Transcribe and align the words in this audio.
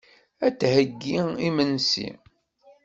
Ad 0.45 0.53
d-theyyi 0.59 1.19
imensi. 1.47 2.09